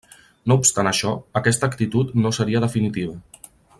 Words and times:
No 0.51 0.55
obstant 0.61 0.89
això, 0.91 1.11
aquesta 1.41 1.69
actitud 1.73 2.17
no 2.25 2.33
seria 2.39 2.63
definitiva. 2.65 3.19